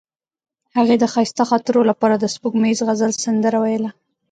هغې 0.77 0.95
د 0.99 1.03
ښایسته 1.13 1.43
خاطرو 1.49 1.81
لپاره 1.89 2.15
د 2.17 2.25
سپوږمیز 2.33 2.79
غزل 2.87 3.11
سندره 3.23 3.57
ویله. 3.63 3.89